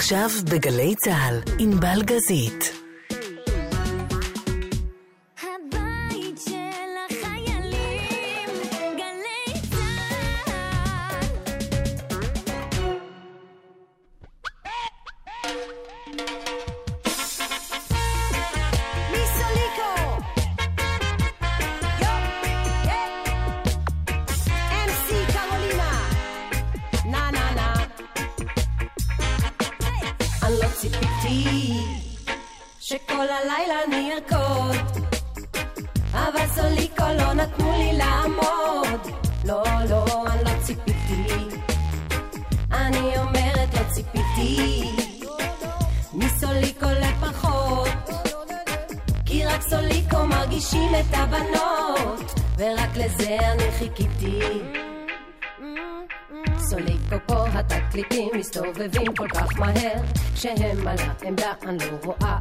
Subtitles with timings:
[0.00, 2.79] עכשיו בגלי צה"ל, ענבל גזית.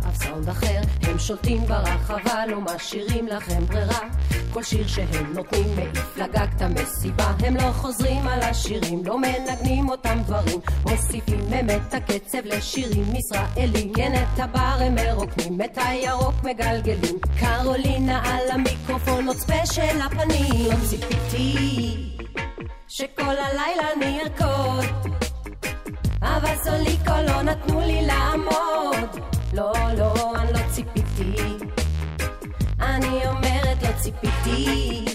[0.09, 0.81] אף סאונד אחר.
[1.02, 4.00] הם שולטים ברחבה לא משאירים לכם ברירה.
[4.53, 7.31] כל שיר שהם נותנים מעיף לגג את המסיבה.
[7.39, 10.59] הם לא חוזרים על השירים לא מנגנים אותם דברים.
[10.86, 11.39] מוסיפים
[11.70, 13.94] את הקצב לשירים ישראלים.
[13.94, 17.20] כן את הבר הם מרוקנים את הירוק מגלגלים.
[17.39, 21.95] קרולינה על המיקרופון עוד ספיישל הפנים לא ציפיתי
[22.88, 24.86] שכל הלילה אני ארקוד
[26.22, 31.58] אבל סוליקו לא נתנו לי לעמוד לא, לא, אני לא ציפיתי.
[32.81, 35.05] אני אומרת לא ציפיתי.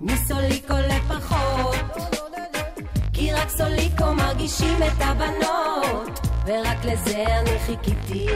[0.00, 1.76] מסוליקו לפחות
[3.12, 8.26] כי רק סוליקו מרגישים את הבנות ורק לזה אני חיכיתי.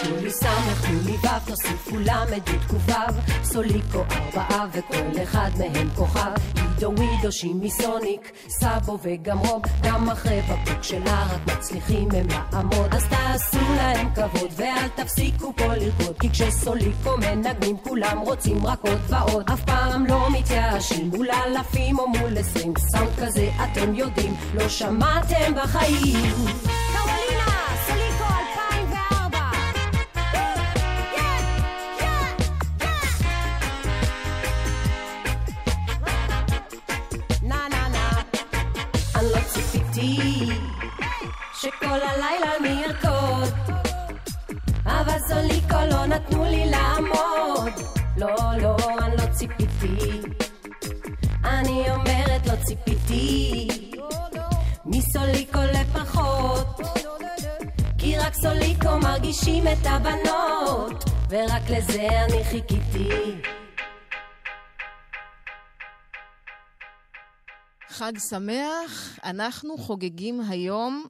[0.00, 6.63] תנו לי סמך, תנו לי ו', תוסיפו למד, י' סוליקו ארבעה וכל אחד מהם כוכב.
[6.74, 12.94] עידו ווידו, שימי סוניק, סאבו וגם רוב, גם אחרי בקבוק שלה רק מצליחים הם לעמוד.
[12.94, 18.98] אז תעשו להם כבוד ואל תפסיקו פה לרקוד, כי כשסוליקו מנגנים כולם רוצים רק עוד
[19.08, 19.50] ועוד.
[19.50, 25.54] אף פעם לא מתייאשים מול אלפים או מול עשרים, סאונד כזה אתם יודעים, לא שמעתם
[25.62, 26.83] בחיים.
[41.94, 43.54] שכל הלילה אני ארקוד
[44.84, 47.72] אבל סוליקו לא נתנו לי לעמוד.
[48.16, 48.28] לא,
[48.62, 50.20] לא, אני לא ציפיתי.
[51.44, 53.68] אני אומרת לא ציפיתי.
[54.84, 56.80] מסוליקו לפחות?
[57.98, 61.04] כי רק סוליקו מרגישים את הבנות.
[61.30, 63.40] ורק לזה אני חיכיתי.
[67.88, 71.04] חג שמח, אנחנו חוגגים היום,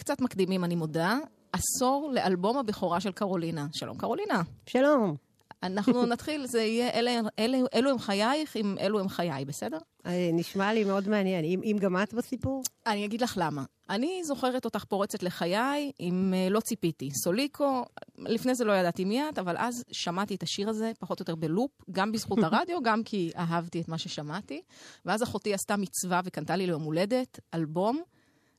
[0.00, 1.18] קצת מקדימים אני מודה,
[1.52, 3.66] עשור לאלבום הבכורה של קרולינה.
[3.72, 4.42] שלום קרולינה.
[4.66, 5.16] שלום.
[5.62, 9.78] אנחנו נתחיל, זה יהיה אלה, אלה, אלו הם חייך, אם אלו הם חיי, בסדר?
[10.06, 11.44] אה, נשמע לי מאוד מעניין.
[11.44, 12.62] אם, אם גם את בסיפור?
[12.86, 13.64] אני אגיד לך למה.
[13.90, 17.10] אני זוכרת אותך פורצת לחיי, אם אה, לא ציפיתי.
[17.24, 17.84] סוליקו,
[18.18, 21.34] לפני זה לא ידעתי מי את, אבל אז שמעתי את השיר הזה, פחות או יותר
[21.34, 24.62] בלופ, גם בזכות הרדיו, גם כי אהבתי את מה ששמעתי.
[25.04, 28.02] ואז אחותי עשתה מצווה וקנתה לי ליום הולדת, אלבום.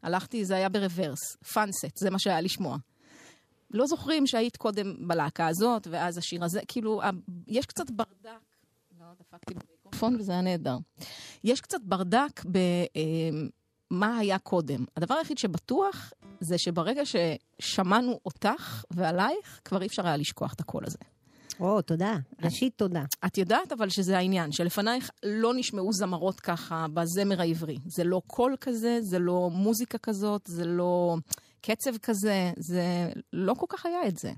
[0.03, 2.77] הלכתי, זה היה ברוורס, פאנסט, זה מה שהיה לשמוע.
[3.71, 7.01] לא זוכרים שהיית קודם בלהקה הזאת, ואז השיר הזה, כאילו,
[7.47, 8.41] יש קצת ברדק.
[8.99, 10.77] לא, דפקתי במיקרופון וזה היה נהדר.
[11.43, 12.41] יש קצת ברדק
[13.91, 14.85] במה היה קודם.
[14.97, 20.85] הדבר היחיד שבטוח זה שברגע ששמענו אותך ועלייך, כבר אי אפשר היה לשכוח את הקול
[20.85, 20.97] הזה.
[21.61, 22.17] או, תודה.
[22.43, 23.03] ראשית, תודה.
[23.25, 27.77] את יודעת אבל שזה העניין, שלפנייך לא נשמעו זמרות ככה בזמר העברי.
[27.85, 31.17] זה לא קול כזה, זה לא מוזיקה כזאת, זה לא
[31.61, 34.31] קצב כזה, זה לא כל כך היה את זה.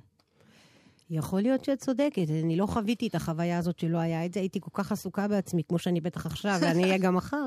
[1.10, 2.30] יכול להיות שאת צודקת.
[2.44, 4.40] אני לא חוויתי את החוויה הזאת שלא היה את זה.
[4.40, 7.46] הייתי כל כך עסוקה בעצמי, כמו שאני בטח עכשיו, ואני אהיה גם מחר.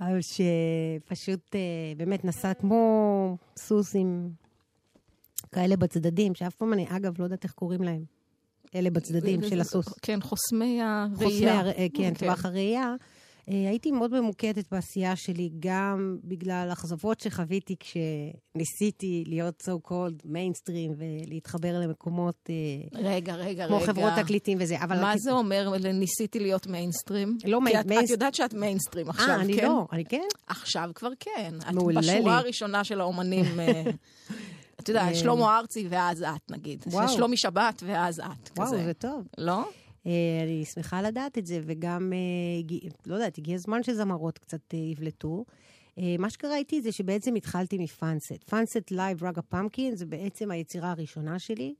[0.00, 1.60] אבל שפשוט אה,
[1.96, 4.30] באמת נסע כמו סוס עם
[5.52, 8.19] כאלה בצדדים, שאף פעם אני, אגב, לא יודעת איך קוראים להם.
[8.74, 9.86] אלה בצדדים של הסוס.
[10.02, 11.06] כן, חוסמי הראייה.
[11.16, 12.94] חוסמי, הר- אה, כן, טווח הראייה.
[13.48, 20.92] אה, הייתי מאוד ממוקדת בעשייה שלי, גם בגלל אכזבות שחוויתי כשניסיתי להיות so called מיינסטרים
[20.96, 22.54] ולהתחבר למקומות אה,
[23.02, 23.86] רגע, רגע, כמו רגע.
[23.86, 24.96] חברות תקליטים וזה, אבל...
[25.00, 27.38] מה רק- זה אומר, ניסיתי להיות מיינסטרים?
[27.44, 29.64] לא כי מיין- את, את יודעת שאת מיינסטרים עכשיו, אה, אני כן?
[29.66, 30.26] לא, אני כן?
[30.46, 31.54] עכשיו כבר כן.
[31.68, 32.30] את מעולה בשורה לי.
[32.38, 33.44] הראשונה של האומנים.
[34.80, 36.84] אה, אתה יודע, שלמה ארצי ואז את, נגיד.
[36.86, 37.08] וואו.
[37.08, 38.84] שלומי שבת ואז את, וואו, כזה.
[38.84, 39.26] זה טוב.
[39.38, 39.68] לא?
[40.06, 40.12] אה,
[40.42, 45.44] אני שמחה לדעת את זה, וגם, אה, לא יודעת, הגיע הזמן שזמרות קצת אה, יבלטו.
[45.48, 45.54] אה,
[46.00, 48.44] אה, מה שקרה איתי זה שבעצם התחלתי מ Funset.
[48.44, 51.74] Funset לייב רגה פמקין זה בעצם היצירה הראשונה שלי.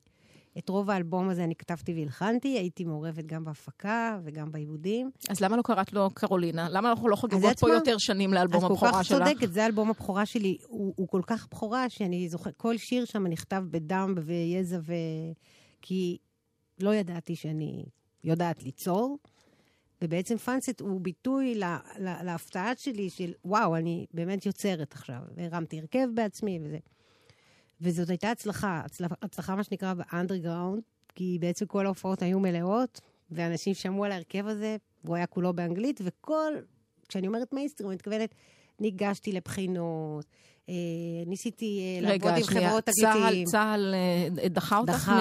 [0.58, 5.10] את רוב האלבום הזה אני כתבתי והלחנתי, הייתי מעורבת גם בהפקה וגם בעיבודים.
[5.28, 6.68] אז למה לא קראת לו קרולינה?
[6.70, 7.74] למה אנחנו לא חוגגות פה מה?
[7.74, 9.28] יותר שנים לאלבום את הבכורה כל כך שלך?
[9.28, 10.58] צודקת, זה אלבום הבכורה שלי.
[10.68, 14.92] הוא, הוא כל כך בכורה שאני זוכרת, כל שיר שם נכתב בדם ויזע ו...
[15.82, 16.18] כי
[16.80, 17.84] לא ידעתי שאני
[18.24, 19.18] יודעת ליצור,
[20.02, 25.20] ובעצם Funset הוא ביטוי לה, לה, להפתעה שלי של וואו, אני באמת יוצרת עכשיו.
[25.34, 26.78] והרמתי הרכב בעצמי וזה.
[27.80, 30.82] וזאת הייתה הצלחה, הצלחה, הצלחה מה שנקרא באנדרגראונד,
[31.14, 33.00] כי בעצם כל ההופעות היו מלאות,
[33.30, 36.52] ואנשים שמעו על ההרכב הזה, והוא היה כולו באנגלית, וכל,
[37.08, 38.34] כשאני אומרת מיינסטרים, אני מתכוונת,
[38.80, 40.24] ניגשתי לבחינות,
[40.68, 40.74] אה,
[41.26, 43.44] ניסיתי אה, לעבוד רגע, עם שנייה, חברות צה"ל, תקליטים.
[43.44, 43.94] צה"ל
[44.42, 45.12] אה, דחה אותך.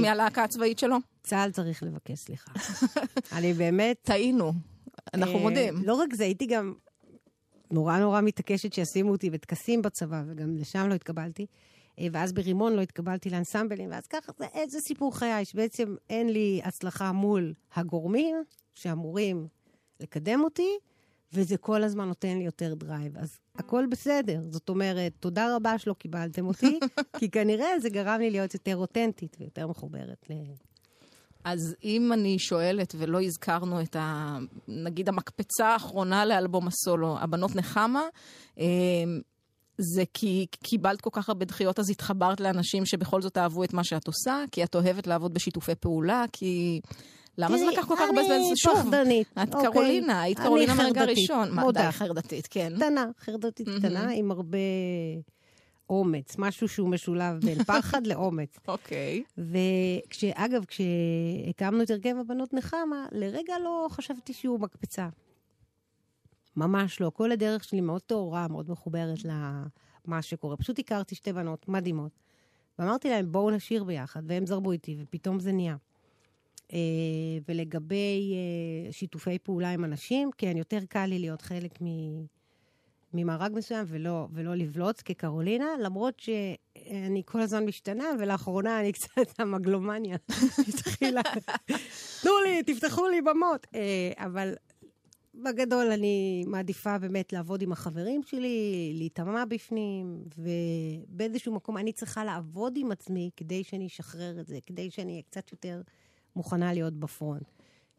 [0.00, 0.96] מהלהקה הצבאית שלו?
[1.22, 2.52] צה"ל צריך לבקש סליחה.
[3.36, 3.98] אני באמת...
[4.02, 4.52] טעינו,
[5.14, 5.74] אנחנו מודים.
[5.84, 6.74] לא רק זה, הייתי גם
[7.70, 11.46] נורא נורא מתעקשת שישימו אותי בטקסים בצבא, וגם לשם לא התקבלתי.
[11.98, 16.60] אה, ואז ברימון לא התקבלתי לאנסמבלים, ואז ככה, זה איזה סיפור חיי, שבעצם אין לי
[16.64, 18.36] הצלחה מול הגורמים
[18.74, 19.48] שאמורים
[20.00, 20.78] לקדם אותי,
[21.32, 23.18] וזה כל הזמן נותן לי יותר drive.
[23.18, 24.40] אז הכל בסדר.
[24.50, 26.78] זאת אומרת, תודה רבה שלא קיבלתם אותי,
[27.18, 30.34] כי כנראה זה גרם לי להיות יותר אותנטית ויותר מחוברת ל...
[31.44, 34.38] אז אם אני שואלת, ולא הזכרנו את ה...
[34.68, 38.02] נגיד המקפצה האחרונה לאלבום הסולו, הבנות נחמה,
[38.58, 38.64] אה,
[39.78, 43.84] זה כי קיבלת כל כך הרבה דחיות, אז התחברת לאנשים שבכל זאת אהבו את מה
[43.84, 46.80] שאת עושה, כי את אוהבת לעבוד בשיתופי פעולה, כי...
[47.38, 48.34] למה זה לקח כל כך הרבה זמן?
[48.34, 49.26] אני פחדנית.
[49.42, 49.70] את אוקיי.
[49.70, 51.54] קרולינה, היית קרולינה מהרגע הראשון.
[51.54, 51.86] מודה.
[51.86, 52.72] די, חרדתית, כן.
[52.76, 54.58] קטנה, חרדתית קטנה, עם הרבה
[55.90, 58.58] אומץ, משהו שהוא משולב בין פחד לאומץ.
[58.68, 59.22] אוקיי.
[59.38, 65.08] ואגב, כשהקמנו את הרכב הבנות נחמה, לרגע לא חשבתי שהוא מקפצה.
[66.58, 67.10] ממש לא.
[67.14, 70.56] כל הדרך שלי מאוד טהורה, מאוד מחוברת למה שקורה.
[70.56, 72.12] פשוט הכרתי שתי בנות מדהימות,
[72.78, 75.76] ואמרתי להן, בואו נשיר ביחד, והם זרמו איתי, ופתאום זה נהיה.
[76.72, 76.78] אה,
[77.48, 81.86] ולגבי אה, שיתופי פעולה עם אנשים, כן, יותר קל לי להיות חלק מ...
[83.14, 90.16] ממארג מסוים ולא, ולא לבלוץ כקרולינה, למרות שאני כל הזמן משתנה, ולאחרונה אני קצת המגלומניה
[90.68, 91.22] התחילה.
[92.22, 93.66] תנו לי, תפתחו לי במות.
[93.74, 94.54] אה, אבל
[95.44, 102.72] בגדול אני מעדיפה באמת לעבוד עם החברים שלי, להיטמע בפנים, ובאיזשהו מקום אני צריכה לעבוד
[102.76, 105.82] עם עצמי כדי שאני אשחרר את זה, כדי שאני אהיה קצת יותר
[106.36, 107.50] מוכנה להיות ב front,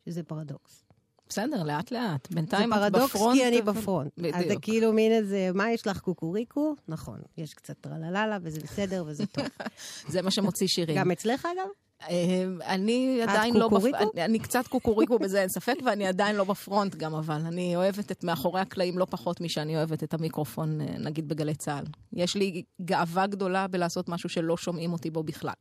[0.05, 0.83] שזה פרדוקס.
[1.29, 2.27] בסדר, לאט לאט.
[2.29, 3.11] זה בינתיים את ב front.
[3.11, 4.11] פרדוקס כי אני ב front.
[4.19, 4.63] אז זה בדיוק.
[4.63, 6.75] כאילו מין איזה, מה יש לך קוקוריקו?
[6.87, 9.45] נכון, יש קצת טרללה וזה בסדר וזה טוב.
[10.13, 10.97] זה מה שמוציא שירים.
[10.97, 11.67] גם אצלך אגב?
[12.09, 13.67] אה, אני עדיין לא...
[13.67, 13.97] בפ- קוקוריקו?
[14.13, 17.75] אני- אני קצת קוקוריקו בזה, אין ספק, ואני עדיין לא ב front גם, אבל אני
[17.75, 21.83] אוהבת את מאחורי הקלעים לא פחות משאני אוהבת את המיקרופון, אה, נגיד בגלי צה"ל.
[22.13, 25.53] יש לי גאווה גדולה בלעשות משהו שלא שומעים אותי בו בכלל.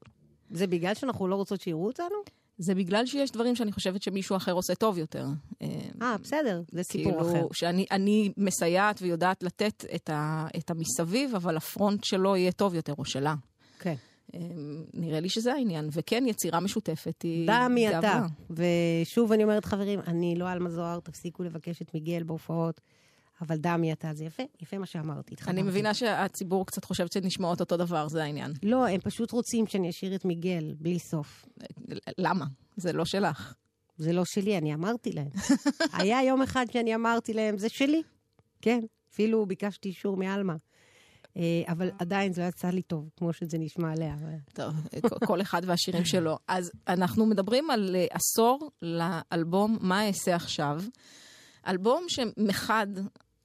[0.51, 2.17] זה בגלל שאנחנו לא רוצות שיראו אותנו?
[2.59, 5.27] זה בגלל שיש דברים שאני חושבת שמישהו אחר עושה טוב יותר.
[5.63, 5.67] אה,
[6.03, 7.47] אה, בסדר, זה סיפור כאילו, אחר.
[7.53, 12.95] שאני אני מסייעת ויודעת לתת את, ה, את המסביב, אבל הפרונט שלו יהיה טוב יותר,
[12.99, 13.35] או שלה.
[13.79, 13.95] כן.
[14.95, 15.89] נראה לי שזה העניין.
[15.93, 18.27] וכן, יצירה משותפת היא דע מי אתה.
[18.51, 22.81] ושוב אני אומרת, חברים, אני לא עלמה זוהר, תפסיקו לבקש את מיגל בהופעות,
[23.43, 24.15] אבל דע מי אתה.
[24.15, 25.35] זה יפה, יפה מה שאמרתי.
[25.47, 25.63] אני.
[25.63, 28.53] מבינה שהציבור קצת חושב שנשמעות אותו דבר, זה העניין.
[28.63, 31.47] לא, הם פשוט רוצים שאני אשאיר את מיגל, בלי סוף.
[32.19, 32.47] למה?
[32.77, 33.55] זה לא שלך.
[33.97, 35.31] זה לא שלי, אני אמרתי להם.
[35.99, 38.03] היה יום אחד שאני אמרתי להם, זה שלי.
[38.63, 38.81] כן,
[39.13, 40.57] אפילו ביקשתי אישור מעלמה.
[41.39, 44.15] אה, אבל עדיין זה לא יצא לי טוב, כמו שזה נשמע עליה.
[44.53, 44.75] טוב,
[45.27, 46.39] כל- אחד והשירים שלו.
[46.49, 50.83] אז אנחנו מדברים על אה, עשור לאלבום "מה אעשה עכשיו".
[51.67, 52.87] אלבום שמחד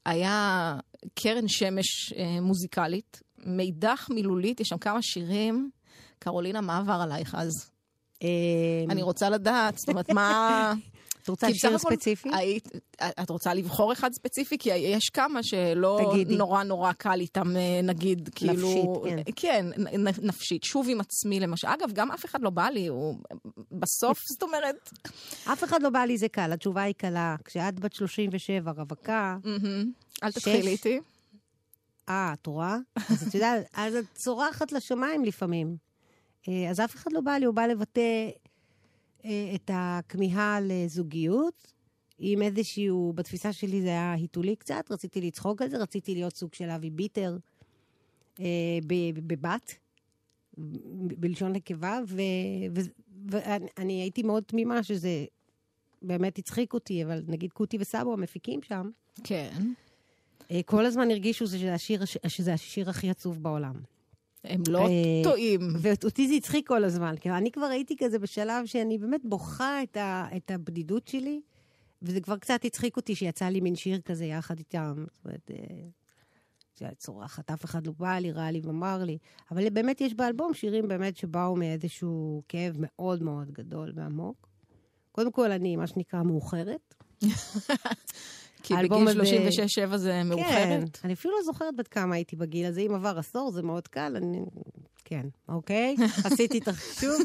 [0.05, 0.75] היה
[1.15, 5.69] קרן שמש אה, מוזיקלית, מידח מילולית, יש שם כמה שירים.
[6.19, 7.51] קרולינה, מה עבר עלייך אז?
[8.89, 10.73] אני רוצה לדעת, זאת אומרת, מה...
[11.23, 12.29] את רוצה שיר ספציפי?
[12.33, 12.67] היית,
[13.01, 14.57] את רוצה לבחור אחד ספציפי?
[14.57, 16.35] כי יש כמה שלא תגידי.
[16.37, 19.01] נורא נורא קל איתם, אה, נגיד, כאילו...
[19.05, 19.17] כן.
[19.35, 20.63] כן, נ- נפשית.
[20.63, 21.67] שוב עם עצמי, למשל.
[21.67, 23.15] אגב, גם אף אחד לא בא לי, הוא...
[23.71, 24.89] בסוף, זאת אומרת...
[25.53, 27.35] אף אחד לא בא לי זה קל, התשובה היא קלה.
[27.45, 29.37] כשאת בת 37, רווקה.
[30.23, 30.31] אל.
[30.31, 30.99] תתחילי איתי.
[32.09, 32.77] אה, את רואה?
[33.09, 35.75] אז את יודעת, אז את צורחת לשמיים לפעמים.
[36.49, 38.29] אה, אז אף אחד לא בא לי, הוא בא לבטא
[39.55, 41.73] את הכמיהה לזוגיות,
[42.19, 46.53] עם איזשהו, בתפיסה שלי זה היה היתולי קצת, רציתי לצחוק על זה, רציתי להיות סוג
[46.53, 47.37] של אבי ביטר
[48.39, 48.45] אה,
[49.27, 49.75] בבת,
[51.17, 51.99] בלשון נקבה,
[53.29, 55.25] ואני אני הייתי מאוד תמימה שזה
[56.01, 58.89] באמת הצחיק אותי, אבל נגיד קוטי וסבו המפיקים שם,
[59.23, 59.73] כן.
[60.51, 63.75] אה, כל הזמן הרגישו שזה השיר, שזה השיר הכי עצוב בעולם.
[64.43, 65.61] הם לא אה, טועים.
[65.79, 69.97] ואותי זה הצחיק כל הזמן, כי אני כבר הייתי כזה בשלב שאני באמת בוכה את,
[69.97, 71.41] ה, את הבדידות שלי,
[72.01, 74.93] וזה כבר קצת הצחיק אותי שיצא לי מין שיר כזה יחד איתם.
[74.97, 75.87] זאת אומרת, אה,
[76.79, 79.17] שהיה צורחת, אף אחד לא בא לי, רע לי ואמר לי.
[79.51, 84.47] אבל באמת יש באלבום שירים באמת שבאו מאיזשהו כאב מאוד מאוד גדול ועמוק.
[85.11, 86.95] קודם כל, אני, מה שנקרא, מאוחרת.
[88.63, 89.47] כי בגיל הזה-
[89.87, 90.99] 36-7 זה כן, מאוחרת.
[91.03, 92.81] אני אפילו לא זוכרת בת כמה הייתי בגיל הזה.
[92.81, 94.13] אם עבר עשור, זה מאוד קל.
[94.15, 94.39] אני...
[95.05, 95.95] כן, אוקיי?
[96.25, 97.21] עשיתי את החישוב.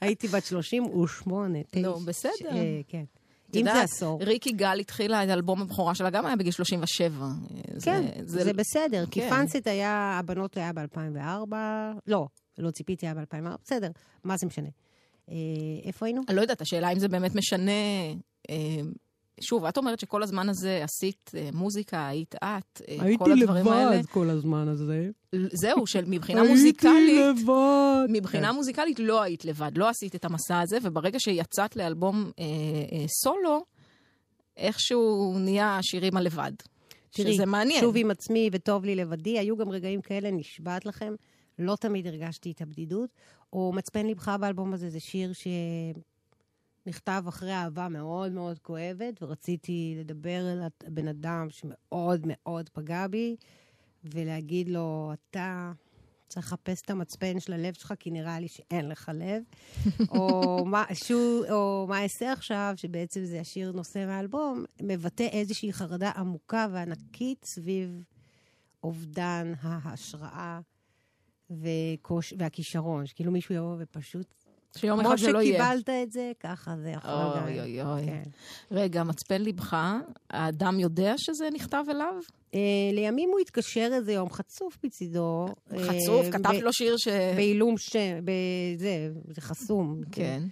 [0.00, 1.80] הייתי בת 38, תשע.
[1.80, 2.50] נו, בסדר.
[2.52, 3.04] אה, כן.
[3.54, 4.18] אם זה עשור.
[4.22, 7.26] ריקי גל התחילה את אלבום הבכורה שלה, גם היה בגיל 37.
[7.82, 9.04] כן, זה בסדר.
[9.10, 9.30] כי כן.
[9.30, 11.54] פאנסט היה, הבנות היה ב-2004,
[12.06, 12.26] לא,
[12.58, 13.90] לא ציפיתי היה ב-2004, בסדר,
[14.24, 14.68] מה זה משנה.
[15.30, 15.34] אה,
[15.84, 16.22] איפה היינו?
[16.28, 17.70] אני לא יודעת, השאלה אם זה באמת משנה...
[18.50, 18.56] אה,
[19.40, 24.02] שוב, את אומרת שכל הזמן הזה עשית אה, מוזיקה, היית את, אה, כל הדברים האלה.
[24.02, 25.10] כל הזמן הזה.
[25.52, 28.06] זהו, שמבחינה מוזיקלית, לבד.
[28.08, 32.44] מבחינה מוזיקלית לא היית לבד, לא עשית את המסע הזה, וברגע שיצאת לאלבום אה,
[32.92, 33.64] אה, סולו,
[34.56, 36.52] איכשהו נהיה השירים הלבד.
[37.10, 37.80] תראי, שזה מעניין.
[37.80, 41.14] שוב עם עצמי וטוב לי לבדי, היו גם רגעים כאלה, נשבעת לכם,
[41.58, 43.10] לא תמיד הרגשתי את הבדידות.
[43.52, 45.32] או מצפן לבך באלבום הזה, זה שיר
[46.88, 53.36] שנכתב אחרי אהבה מאוד מאוד כואבת, ורציתי לדבר אל הבן אדם שמאוד מאוד פגע בי,
[54.04, 55.72] ולהגיד לו, אתה
[56.28, 59.42] צריך לחפש את המצפן של הלב שלך, כי נראה לי שאין לך לב.
[60.14, 66.10] או, מה, שו, או מה אעשה עכשיו, שבעצם זה השיר נושא מהאלבום, מבטא איזושהי חרדה
[66.10, 68.02] עמוקה וענקית סביב
[68.82, 70.60] אובדן ההשראה
[71.50, 73.06] וקוש, והכישרון.
[73.06, 74.37] שכאילו מישהו יבוא ופשוט...
[74.76, 75.64] שיום כמו אחד זה לא יהיה.
[75.64, 77.44] שקיבלת את זה, ככה זה יכול גם.
[77.44, 78.06] אוי אוי אוי.
[78.06, 78.22] כן.
[78.70, 79.76] רגע, מצפן לבך,
[80.30, 82.14] האדם יודע שזה נכתב אליו?
[82.54, 82.60] אה,
[82.92, 85.46] לימים הוא התקשר איזה יום חצוף מצידו.
[85.72, 87.08] אה, חצוף, כתב לו שיר ש...
[87.36, 90.00] בעילום שם, בזה, זה חסום.
[90.12, 90.42] כן.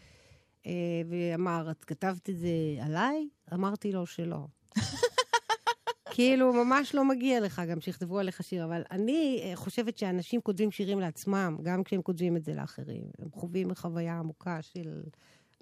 [0.67, 0.73] אה,
[1.09, 2.49] ואמר, את כתבת את זה
[2.83, 3.29] עליי?
[3.55, 4.47] אמרתי לו שלא.
[6.17, 10.71] כאילו, ממש לא מגיע לך גם שיכתבו עליך שיר, אבל אני אה, חושבת שאנשים כותבים
[10.71, 13.05] שירים לעצמם, גם כשהם כותבים את זה לאחרים.
[13.19, 15.03] הם חווים חוויה עמוקה של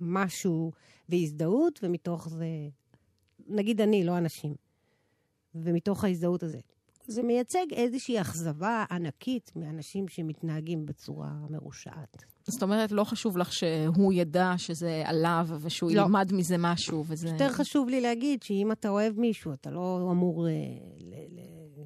[0.01, 0.73] משהו
[1.09, 2.47] והזדהות, ומתוך זה,
[3.47, 4.55] נגיד אני, לא אנשים.
[5.55, 6.59] ומתוך ההזדהות הזה.
[7.07, 12.25] זה מייצג איזושהי אכזבה ענקית מאנשים שמתנהגים בצורה מרושעת.
[12.47, 16.01] זאת אומרת, לא חשוב לך שהוא ידע שזה עליו, ושהוא לא.
[16.01, 17.29] ילמד מזה משהו, וזה...
[17.29, 20.53] יותר חשוב לי להגיד שאם אתה אוהב מישהו, אתה לא אמור אה,
[20.99, 21.85] ל- ל-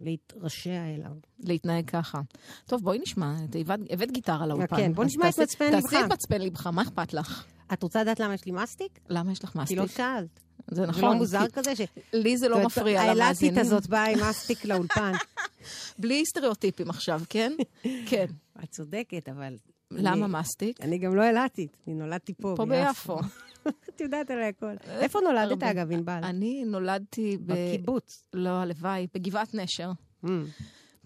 [0.00, 1.12] להתרשע אליו.
[1.40, 2.20] להתנהג ככה.
[2.66, 3.56] טוב, בואי נשמע, את
[3.90, 4.76] הבאת, גיטרה לאולפן.
[4.76, 5.82] כן, בוא נשמע את מצפן לבך.
[5.82, 7.44] תעשי את מצפן לבך, מה אכפת לך?
[7.72, 8.98] את רוצה לדעת למה יש לי מסטיק?
[9.08, 9.78] למה יש לך כי מסטיק?
[9.78, 10.40] לא שאלת.
[10.68, 11.02] זה זה נכון.
[11.04, 11.80] לא מוזר כי- כזה ש...
[12.12, 13.58] לי זה לא מפריע האילתית למאזינים.
[13.58, 15.12] הזאת באה עם מסטיק לאולפן.
[16.00, 17.52] בלי סטריאוטיפים עכשיו, כן?
[18.10, 18.26] כן.
[18.64, 19.56] את צודקת, אבל...
[19.90, 20.80] למה מסטיק?
[20.80, 23.18] אני גם לא אילתית, אני נולדתי פה, פה ביפו.
[23.88, 24.74] את יודעת עליי הכל.
[24.88, 25.62] איפה נולדת.
[25.62, 26.20] אגב, ענבל?
[26.24, 27.52] אני נולדתי ב...
[27.52, 28.24] בקיבוץ.
[28.34, 29.90] לא, הלוואי, בגבעת נשר.
[30.24, 30.28] Mm.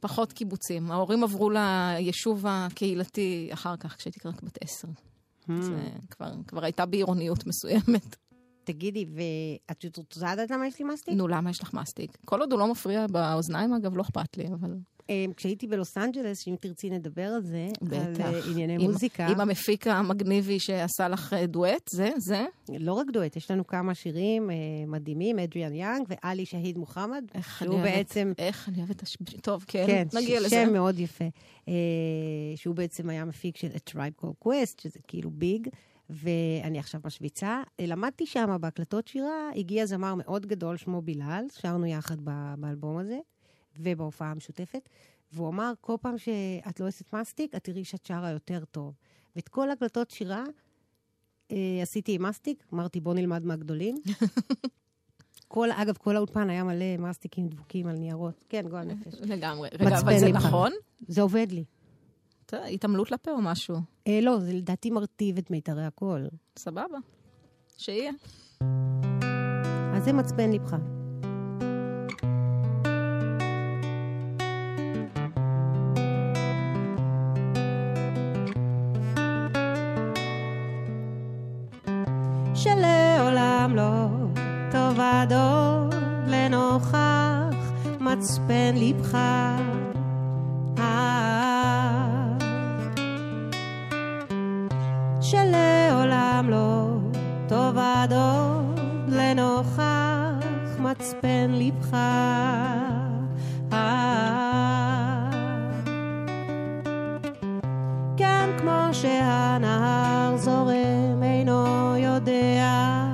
[0.01, 0.91] פחות קיבוצים.
[0.91, 4.89] ההורים עברו ליישוב הקהילתי אחר כך, כשהייתי רק בת עשר.
[4.89, 5.53] Mm.
[5.61, 5.73] זה
[6.47, 8.17] כבר הייתה בעירוניות מסוימת.
[8.73, 11.15] תגידי, ואת רוצה לדעת למה יש לי מסטיק?
[11.15, 12.19] נו, למה יש לך מסטיק?
[12.25, 14.75] כל עוד הוא לא מפריע באוזניים, אגב, לא אכפת לי, אבל...
[15.11, 18.21] אה, כשהייתי בלוס אנג'לס, שאם תרצי נדבר על זה, על בטח.
[18.25, 19.27] אה, ענייני עם- מוזיקה.
[19.27, 22.45] עם המפיק המגניבי שעשה לך אה, דואט, זה, זה.
[22.79, 24.55] לא רק דואט, יש לנו כמה שירים אה,
[24.87, 29.03] מדהימים, אדריאן יאנג ואלי שהיד מוחמד, איך אני שהוא אוהבת, בעצם, איך אני אוהבת את
[29.03, 29.17] הש...
[29.43, 30.49] טוב, כן, כן, נגיע לזה.
[30.51, 31.25] שם מאוד יפה,
[31.69, 31.73] אה,
[32.57, 35.69] שהוא בעצם היה מפיק של A Tribe Called Quest, שזה כאילו ביג,
[36.11, 37.63] ואני עכשיו משוויצה.
[37.81, 42.17] אה, למדתי שם בהקלטות שירה, הגיע זמר מאוד גדול שמו בילאל, שרנו יחד
[42.59, 43.19] באלבום הזה,
[43.79, 44.89] ובהופעה המשותפת,
[45.33, 48.95] והוא אמר, כל פעם שאת לועסת מסטיק, את תראי שאת שרה יותר טוב.
[49.37, 50.45] ואת כל הקלטות שירה
[51.53, 53.97] אה, עשיתי עם מסטיק, אמרתי, בוא נלמד מהגדולים.
[55.49, 58.45] כל, אגב, כל האולפן היה מלא מסטיקים דבוקים על ניירות.
[58.49, 59.15] כן, גועל נפש.
[59.21, 59.69] לגמרי.
[59.73, 60.33] רגע, אבל זה.
[60.33, 60.73] נכון?
[61.09, 61.65] זה עובד לי.
[62.53, 63.77] התעמלות לפה או משהו?
[64.09, 66.29] אה, לא, זה לדעתי מרטיב את מיתרי הקול.
[66.59, 66.99] סבבה.
[67.77, 68.13] שיהיה.
[69.95, 70.77] אז זה מצפן ליבך.
[82.55, 84.07] שלעולם לא
[84.71, 89.19] טוב הדור לנוכח מצפן ליבך.
[101.09, 101.97] מצפן מצפן לבך.
[108.17, 113.07] כן, כמו שהנהר זורם, אינו יודע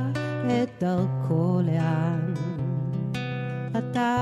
[0.46, 2.34] את דרכו לאן
[3.78, 4.16] אתה.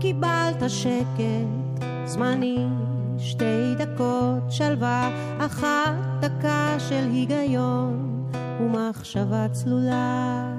[0.00, 2.66] קיבלת שקט זמני,
[3.18, 7.95] שתי דקות שלווה, אחת דקה של היגיון
[8.66, 10.52] ומחשבה צלולה.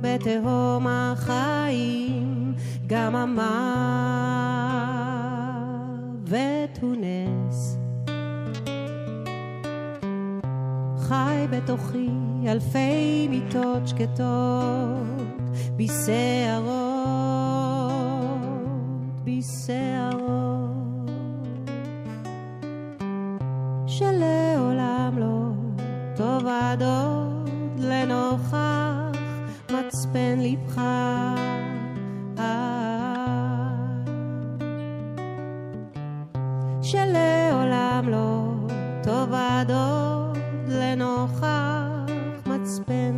[0.00, 2.54] בתהום החיים,
[2.86, 3.38] גם המוות
[6.80, 7.78] הוא נס.
[10.98, 12.08] חי בתוכי
[12.46, 15.38] אלפי מיטות שקטות,
[15.76, 16.78] בשערות,
[19.24, 20.28] בשערות,
[23.86, 25.50] שלעולם לא
[26.16, 28.77] תאבד עוד לנוכח
[29.88, 30.38] מצפן.
[32.38, 32.78] אה,
[36.82, 38.54] שלעולם לא
[39.02, 42.10] תאבד עוד לנוכח
[42.46, 43.17] מצפן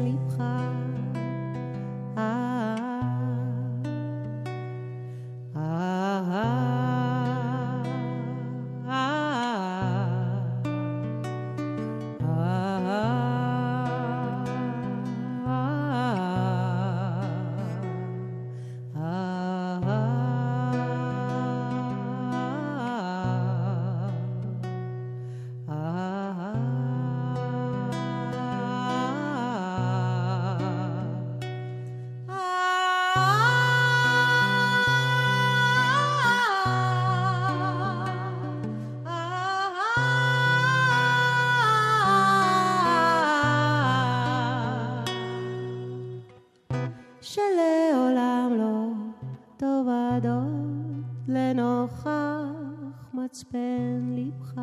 [53.51, 54.59] מצפן לבך.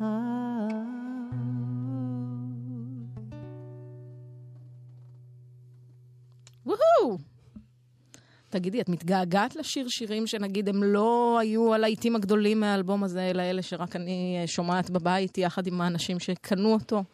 [0.00, 0.68] אה.
[6.66, 7.18] וואו!
[8.48, 13.62] תגידי, את מתגעגעת לשיר שירים שנגיד הם לא היו הלהיטים הגדולים מהאלבום הזה, אלא אלה
[13.62, 17.04] שרק אני אה, שומעת בבית יחד עם האנשים שקנו אותו?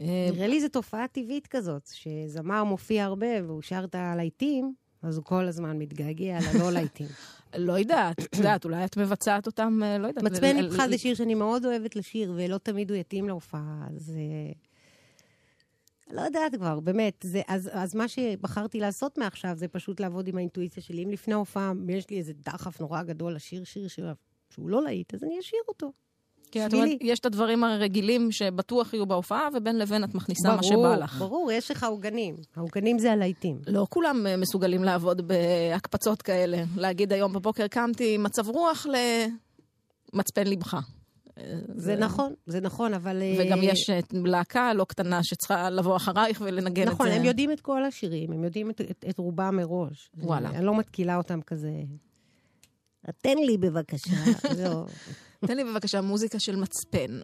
[0.00, 5.16] אה, נראה לי זו תופעה טבעית כזאת, שזמר מופיע הרבה והוא שר את הלהיטים, אז
[5.16, 7.08] הוא כל הזמן מתגעגע ללא להיטים.
[7.56, 10.24] לא יודעת, את יודעת, אולי את מבצעת אותם, אה, לא יודעת.
[10.24, 14.12] מצפן לבך זה שיר שאני מאוד אוהבת לשיר, ולא תמיד הוא יתאים להופעה, אז...
[14.16, 14.52] אה,
[16.12, 17.24] לא יודעת כבר, באמת.
[17.24, 21.04] זה, אז, אז מה שבחרתי לעשות מעכשיו זה פשוט לעבוד עם האינטואיציה שלי.
[21.04, 24.14] אם לפני ההופעה יש לי איזה דחף נורא גדול לשיר שיר שיר
[24.50, 25.92] שהוא לא להיט, אז אני אשיר אותו.
[26.52, 26.74] כן, את.
[26.74, 31.18] אומרת, יש את הדברים הרגילים שבטוח יהיו בהופעה, ובין לבין את מכניסה מה שבא לך.
[31.18, 32.36] ברור, יש לך עוגנים.
[32.56, 33.58] העוגנים זה הלהיטים.
[33.66, 36.64] לא כולם אה, מסוגלים לעבוד בהקפצות כאלה.
[36.76, 38.86] להגיד היום בבוקר קמתי מצב רוח
[40.12, 40.74] למצפן לבך.
[41.38, 43.22] אה, זה נכון, זה נכון, אבל...
[43.22, 47.14] אה, וגם יש להקה לא קטנה שצריכה לבוא אחרייך ולנגן את נכון, זה.
[47.14, 50.10] הם יודעים את כל השירים, הם יודעים את, את, את רובם מראש.
[50.18, 50.50] וואלה.
[50.50, 51.70] אני לא מתקילה אותם כזה.
[53.22, 54.16] תן לי בבקשה.
[54.64, 54.86] לא.
[55.46, 57.20] תן לי בבקשה מוזיקה של מצפן.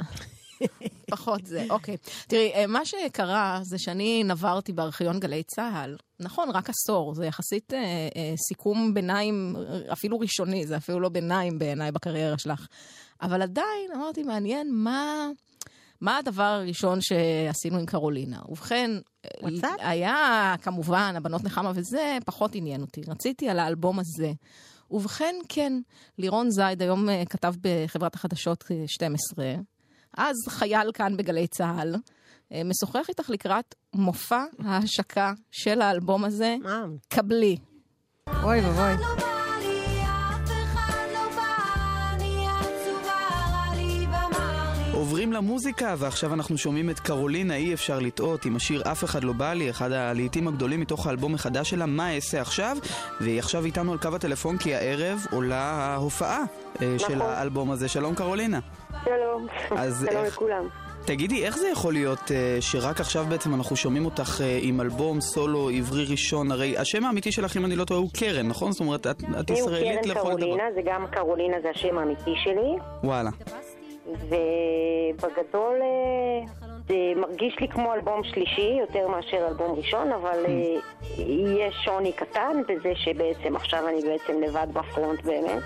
[1.11, 1.97] פחות זה, אוקיי.
[2.27, 7.75] תראי, אה, מה שקרה זה שאני נברתי בארכיון גלי צה"ל, נכון, רק עשור, זה יחסית
[7.75, 7.79] אה,
[8.17, 9.57] אה, סיכום ביניים,
[9.93, 12.67] אפילו ראשוני, זה אפילו לא ביניים בעיניי בקריירה שלך.
[13.23, 15.29] אבל עדיין אמרתי, מעניין מה...
[16.01, 18.41] מה הדבר הראשון שעשינו עם קרולינה?
[18.49, 18.91] ובכן,
[19.25, 19.71] אה, מצאת?
[19.79, 23.01] היה כמובן, הבנות נחמה וזה, פחות עניין אותי.
[23.09, 24.33] רציתי על האלבום הזה.
[24.91, 25.73] ובכן, כן,
[26.19, 29.55] לירון זייד היום אה, כתב בחברת החדשות אה, 12,
[30.17, 31.95] אז חייל כאן בגלי צה"ל,
[32.53, 37.57] אה, משוחח איתך לקראת מופע ההשקה של האלבום הזה, אה, קבלי.
[38.43, 39.38] אוי ואבוי.
[45.09, 49.33] עוברים למוזיקה, ועכשיו אנחנו שומעים את קרולינה, אי אפשר לטעות, עם השיר אף אחד לא
[49.33, 52.77] בא לי, אחד הלעיתים הגדולים מתוך האלבום החדש שלה, מה אעשה עכשיו?
[53.21, 56.45] והיא עכשיו איתנו על קו הטלפון, כי הערב עולה ההופעה
[56.83, 57.21] אה, של נכון.
[57.31, 57.89] האלבום הזה.
[57.89, 58.61] שלום קרולינה.
[59.05, 59.47] שלום.
[59.71, 60.69] אז שלום איך- לכולם.
[61.05, 65.21] תגידי, איך זה יכול להיות אה, שרק עכשיו בעצם אנחנו שומעים אותך אה, עם אלבום
[65.21, 66.51] סולו עברי ראשון?
[66.53, 68.73] הרי השם האמיתי שלך, אם אני לא טועה, הוא קרן, נכון?
[68.73, 70.37] זאת אומרת, את, את ישראלית קרן לכל דבר.
[70.37, 73.31] קרולינה, זה גם קרולינה, זה השם האמיתי שלי, וואלה.
[74.13, 80.81] ובגדול אה, זה מרגיש לי כמו אלבום שלישי יותר מאשר אלבום ראשון, אבל אה,
[81.59, 85.63] יש שוני קטן בזה שבעצם עכשיו אני בעצם לבד בפרונט באמת.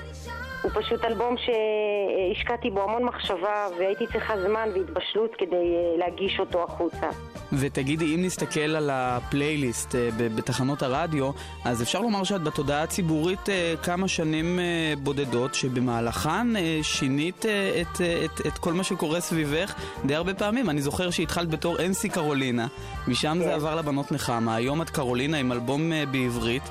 [0.63, 6.65] הוא פשוט אלבום שהשקעתי בו המון מחשבה והייתי צריכה זמן והתבשלות כדי אה, להגיש אותו
[6.65, 7.09] החוצה.
[7.53, 11.31] ותגידי, אם נסתכל על הפלייליסט אה, בתחנות הרדיו,
[11.65, 14.59] אז אפשר לומר שאת בתודעה הציבורית אה, כמה שנים
[15.03, 16.47] בודדות, שבמהלכן
[16.83, 17.47] שינית
[17.81, 20.71] את, את, את כל מה שקורה סביבך די הרבה פעמים.
[20.71, 22.67] אני זוכר שהתחלת בתור אנסי קרולינה,
[23.09, 26.63] משם זה עבר לבנות נחמה, היום את קרולינה עם אלבום בעברית.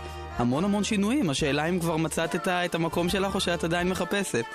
[0.41, 3.89] המון המון שינויים, השאלה אם כבר מצאת את, ה- את המקום שלך או שאת עדיין
[3.89, 4.45] מחפשת.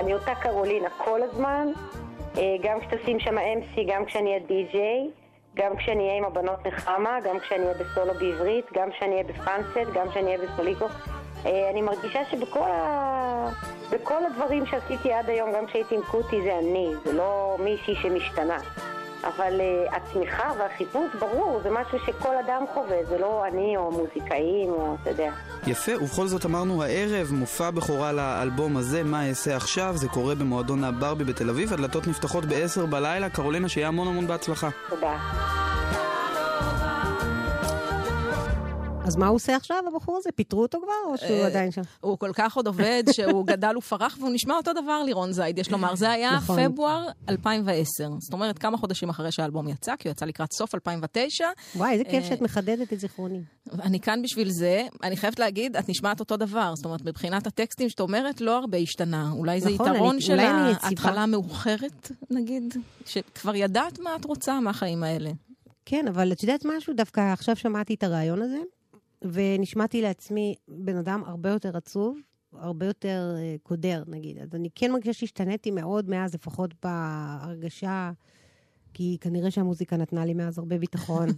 [0.00, 1.66] אני אותה קרולינה כל הזמן,
[2.38, 5.10] אה, גם כשתשים שם MC, גם כשאני אהיה די-ג'יי,
[5.56, 9.92] גם כשאני אהיה עם הבנות נחמה, גם כשאני אהיה בסולו בעברית, גם כשאני אהיה בפאנסט,
[9.94, 10.86] גם כשאני אהיה בסוליקו.
[11.46, 13.50] אה, אני מרגישה שבכל ה...
[13.90, 18.58] בכל הדברים שעשיתי עד היום, גם כשהייתי עם קוטי, זה אני, זה לא מישהי שמשתנה.
[19.24, 24.70] אבל uh, הצמיחה והחיפוש, ברור, זה משהו שכל אדם חווה, זה לא אני או מוזיקאים
[24.70, 25.30] או אתה יודע.
[25.66, 29.96] יפה, ובכל זאת אמרנו הערב, מופע בכורה לאלבום הזה, מה אעשה עכשיו?
[29.96, 33.30] זה קורה במועדון הברבי בתל אביב, הדלתות נפתחות ב-10 בלילה.
[33.30, 34.68] קרולינה, שיהיה המון המון בהצלחה.
[34.88, 35.16] תודה.
[39.08, 40.30] אז מה הוא עושה עכשיו, הבחור הזה?
[40.34, 41.82] פיטרו אותו כבר, או שהוא אה, עדיין שם?
[42.00, 45.70] הוא כל כך עוד עובד, שהוא גדל ופרח, והוא נשמע אותו דבר, לירון זייד, יש
[45.70, 45.94] לומר.
[45.94, 46.68] זה היה נכון.
[46.68, 48.08] פברואר 2010.
[48.18, 51.44] זאת אומרת, כמה חודשים אחרי שהאלבום יצא, כי הוא יצא לקראת סוף 2009.
[51.76, 53.40] וואי, איזה כיף אה, שאת מחדדת את זיכרוני.
[53.82, 54.86] אני כאן בשביל זה.
[55.02, 56.72] אני חייבת להגיד, את נשמעת אותו דבר.
[56.74, 59.30] זאת אומרת, מבחינת הטקסטים שאת אומרת, לא הרבה השתנה.
[59.32, 60.38] אולי זה נכון, יתרון של.
[60.38, 62.74] ההתחלה המאוחרת, נגיד,
[63.06, 65.30] שכבר ידעת מה את רוצה מהחיים האלה.
[65.84, 66.94] כן, אבל את יודעת משהו?
[66.94, 68.58] דווקא עכשיו שמעתי את הרעיון הזה,
[69.22, 72.18] ונשמעתי לעצמי בן אדם הרבה יותר עצוב,
[72.52, 74.38] הרבה יותר אה, קודר, נגיד.
[74.38, 78.10] אז אני כן מרגישה שהשתניתי מאוד מאז, לפחות בהרגשה,
[78.94, 81.28] כי כנראה שהמוזיקה נתנה לי מאז הרבה ביטחון.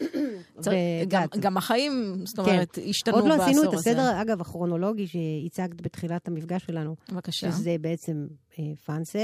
[1.40, 2.42] גם- החיים, זאת כן.
[2.50, 3.50] אומרת, השתנו עוד בעשור לא הזה.
[3.50, 7.52] עשינו את הסדר, אגב, הכרונולוגי שהצגת בתחילת המפגש שלנו, בבקשה.
[7.52, 8.26] שזה בעצם
[8.58, 9.16] אה, פאנסט,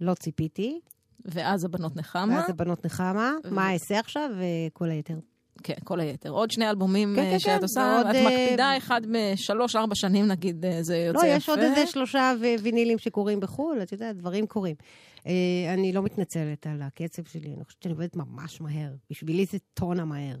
[0.00, 0.80] לא ציפיתי,
[1.24, 2.34] ואז הבנות נחמה.
[2.34, 5.18] ואז הבנות נחמה, מה אעשה עכשיו, וכל היתר.
[5.68, 6.30] כן, כל היתר.
[6.30, 9.76] עוד שני אלבומים כן, אה, כן, שאת כן, עושה, ועוד, את אה, מקפידה אחד משלוש,
[9.76, 11.36] ארבע שנים, נגיד, אה, זה יוצא לא, יפה.
[11.36, 14.76] יש עוד איזה שלושה וינילים שקורים בחו"ל, את יודעת, דברים קורים.
[15.74, 18.90] אני לא מתנצלת על הקצב שלי, אני חושבת שאני עובדת ממש מהר.
[19.10, 20.36] בשבילי זה טונה מהר.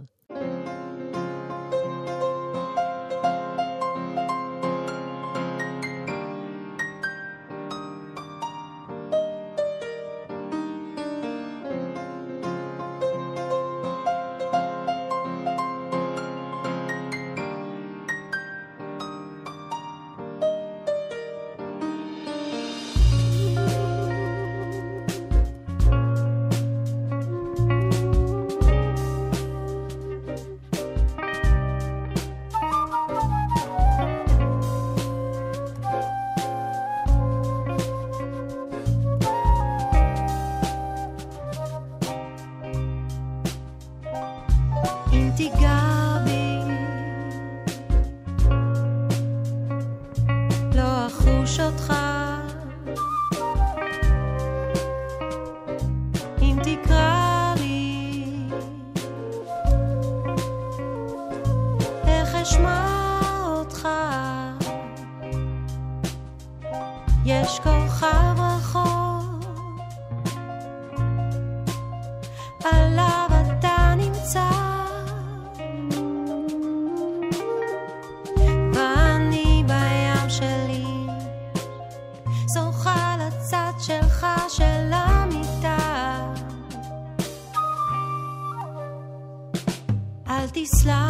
[90.68, 91.07] אל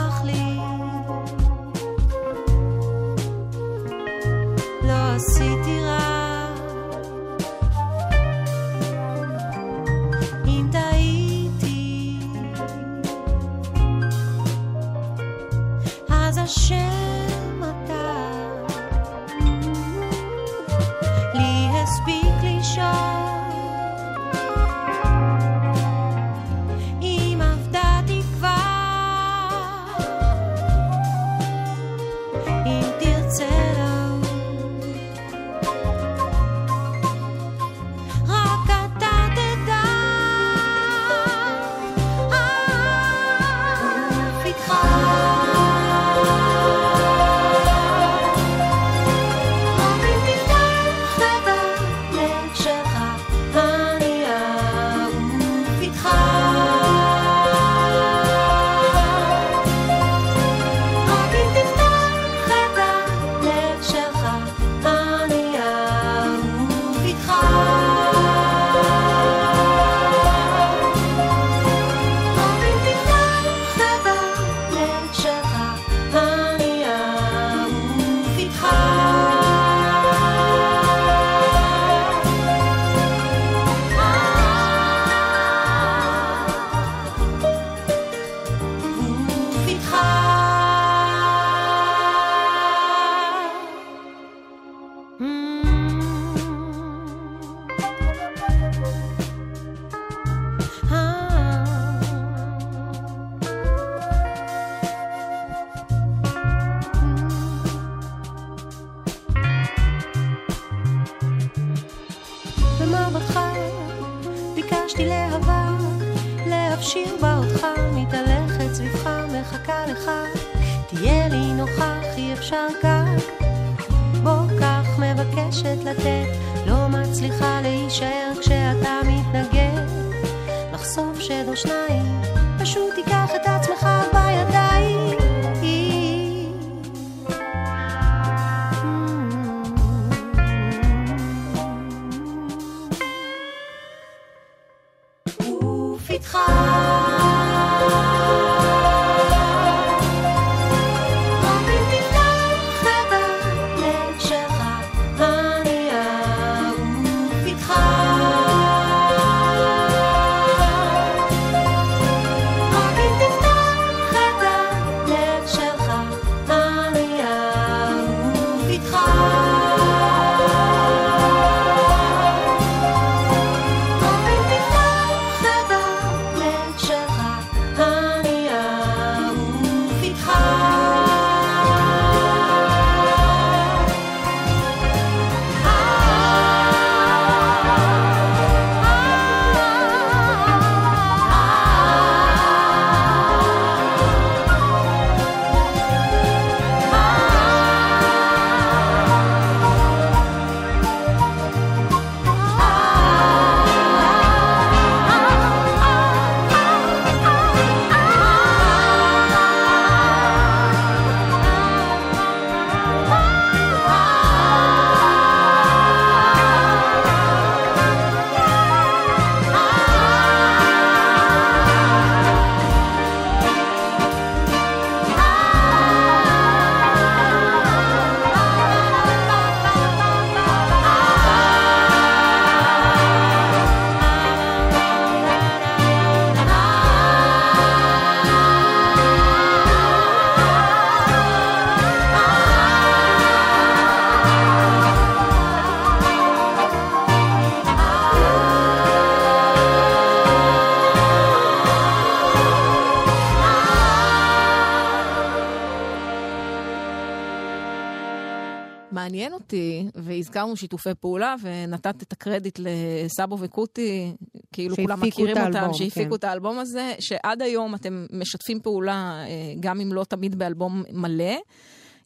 [260.38, 264.12] והזכרנו שיתופי פעולה, ונתת את הקרדיט לסאבו וקוטי,
[264.52, 266.14] כאילו כולם מכירים את אותם, האלבום, שהפיקו כן.
[266.14, 271.34] את האלבום הזה, שעד היום אתם משתפים פעולה, אה, גם אם לא תמיד באלבום מלא.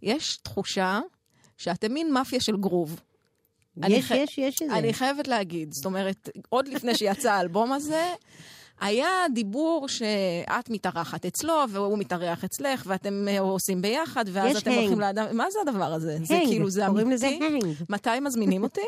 [0.03, 1.01] יש תחושה
[1.59, 3.01] שאתם מין מאפיה של גרוב.
[3.89, 4.79] יש, חי- יש, יש את זה.
[4.79, 8.07] אני חייבת להגיד, זאת אומרת, עוד לפני שיצא האלבום הזה,
[8.83, 14.71] היה דיבור שאת מתארחת אצלו, והוא מתארח אצלך, ואתם אה, עושים ביחד, ואז אתם.
[14.71, 15.37] הולכים לאדם...
[15.37, 16.19] מה זה הדבר הזה?
[16.23, 17.15] זה הנג, כאילו, זה קוראים אמיתי?
[17.15, 17.65] לזה הנג.
[17.89, 18.81] מתי מזמינים אותי?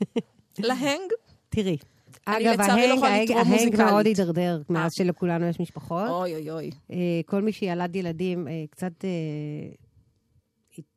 [0.58, 1.12] להנג?
[1.48, 1.76] תראי.
[2.24, 3.76] אגב, לא ההנג, ההנג, ההנג.
[3.76, 4.96] מאוד הידרדר מאז אה.
[4.96, 6.08] שלכולנו יש משפחות.
[6.08, 6.70] אוי אוי אוי.
[6.90, 9.04] אה, כל מי שילד ילדים, קצת,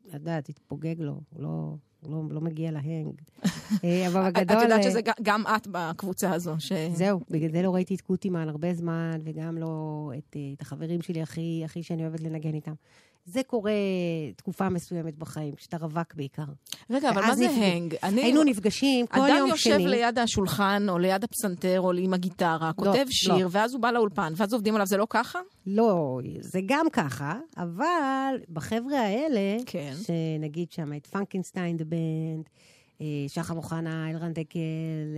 [0.08, 1.76] את יודעת, התפוגג לו, הוא לא,
[2.10, 3.22] לא, לא מגיע להנג.
[3.84, 4.58] אה, אבל בגדול...
[4.58, 6.72] את יודעת אה, שזה גם את בקבוצה הזו, ש...
[6.94, 11.02] זהו, בגלל זה לא ראיתי את קוטימן הרבה זמן, וגם לא את, אה, את החברים
[11.02, 12.74] שלי הכי, הכי שאני אוהבת לנגן איתם.
[13.26, 13.72] זה קורה
[14.36, 16.44] תקופה מסוימת בחיים, כשאתה רווק בעיקר.
[16.90, 17.96] רגע, אבל מה זה נפג- הנג?
[18.04, 18.22] אני...
[18.22, 19.88] היינו נפגשים כל אדם יום יושב שני.
[19.88, 23.12] ליד השולחן, או ליד הפסנתר, או עם הגיטרה, כותב לא.
[23.12, 25.40] שיר, ואז הוא בא לאולפן, ואז עובדים עליו, זה לא ככה?
[25.68, 29.94] לא, זה גם ככה, אבל בחבר'ה האלה, כן.
[30.08, 32.50] שנגיד שם את פנקנסטיין דה בנד,
[33.28, 34.60] שחר אוחנה, אלרן דקל,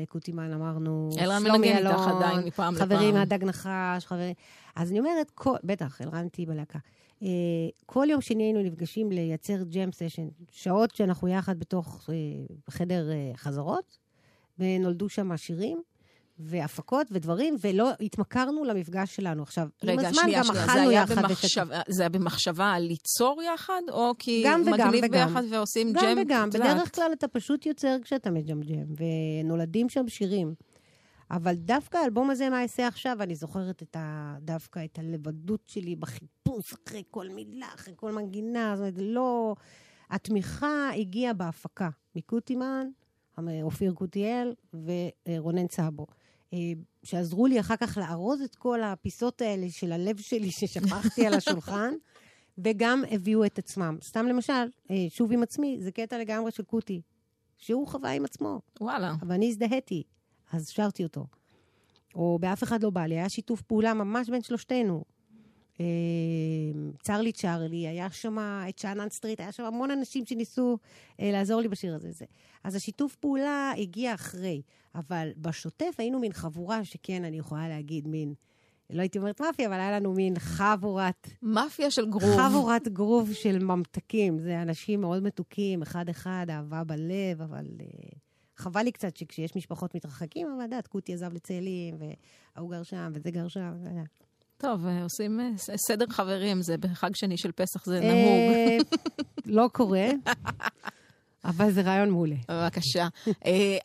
[0.10, 3.14] קוטימן אמרנו, אלרן שלומי מנגן איתך אלון, עדיין מפעם חברים.
[3.14, 4.34] מהדג נחש, חברים...
[4.76, 6.80] אז אני אומרת, כל, בטח, אלרן איתי בלהקה.
[7.24, 7.28] אה,
[7.86, 12.16] כל יום שני היינו נפגשים לייצר ג'ם סשן, שעות שאנחנו יחד בתוך אה,
[12.70, 13.98] חדר אה, חזרות,
[14.60, 15.82] ונולדו שם שירים.
[16.40, 19.44] והפקות ודברים, ולא התמכרנו למפגש שלנו.
[19.44, 23.82] עכשיו, עם רגע, הזמן שנייה, גם אכלנו יחד במחשבה, זה היה במחשבה על ליצור יחד,
[23.90, 25.28] או כי גם וגם מגניב וגם.
[25.28, 26.18] ביחד ועושים גם ג'ם?
[26.22, 26.76] וגם, את יודעת?
[26.76, 30.54] בדרך כלל אתה פשוט יוצר כשאתה מג'מג'ם, ונולדים שם שירים.
[31.32, 34.36] אבל דווקא האלבום הזה, מה אעשה עכשיו, אני זוכרת את ה...
[34.42, 39.56] דווקא את הלבדות שלי בחיפוש אחרי כל מילה, אחרי כל מנגינה, זאת אומרת, לא...
[40.10, 42.88] התמיכה הגיעה בהפקה, מקוטימן,
[43.64, 44.54] אופיר קוטיאל
[45.28, 46.06] ורונן צאבו.
[46.54, 46.60] אה,
[47.04, 51.94] שעזרו לי אחר כך לארוז את כל הפיסות האלה של הלב שלי ששפכתי על השולחן,
[52.64, 53.98] וגם הביאו את עצמם.
[54.04, 54.54] סתם למשל,
[54.92, 57.02] אה, שוב עם עצמי, זה קטע לגמרי של קוטי,
[57.58, 59.14] שהוא חווה עם עצמו, וואלה.
[59.22, 60.04] אבל אני הזדהיתי,
[60.52, 61.26] אז שרתי אותו.
[62.16, 65.04] או באף אחד לא בא לי, היה שיתוף פעולה ממש בין שלושתנו.
[65.80, 65.86] אה,
[67.04, 68.38] צ'רלי צ'רלי, היה שם
[68.70, 70.78] את שאנן סטריט, היה שם המון אנשים שניסו
[71.20, 72.12] אה, לעזור לי בשיר הזה.
[72.12, 72.26] זה.
[72.64, 74.62] אז השיתוף פעולה הגיע אחרי,
[74.96, 78.34] אבל בשוטף היינו מין חבורה שכן, אני יכולה להגיד, מין...
[78.90, 81.28] לא הייתי אומרת מאפיה, אבל היה לנו מין חבורת...
[81.42, 82.38] מאפיה של גרוב.
[82.38, 84.40] חבורת גרוב של ממתקים.
[84.40, 88.18] זה אנשים מאוד מתוקים, אחד-אחד, אהבה בלב, אבל uh,
[88.56, 91.96] חבל לי קצת שכשיש משפחות מתרחקים, אבל את יודעת, קוטי עזב לצאלים,
[92.56, 93.74] וההוא גר שם, וזה גר שם.
[93.76, 93.90] וזה.
[94.58, 98.54] טוב, אה, עושים אה, סדר חברים, זה בחג שני של פסח זה נהוג.
[98.56, 98.78] אה,
[99.58, 100.08] לא קורה,
[101.46, 102.36] אבל זה רעיון מעולה.
[102.50, 103.08] בבקשה.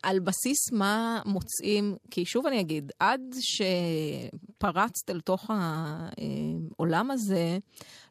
[0.02, 7.58] על בסיס מה מוצאים, כי שוב אני אגיד, עד שפרצת אל תוך העולם הזה,